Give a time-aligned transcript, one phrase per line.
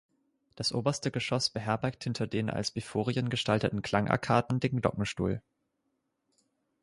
[0.55, 5.43] Das oberste Geschoss beherbergt hinter den als Biforien gestalteten Klangarkaden den Glockenstuhl.